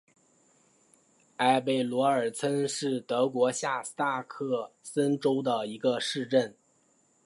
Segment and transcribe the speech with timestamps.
[1.37, 6.55] 埃贝罗尔岑是德国下萨克森州的一个市镇。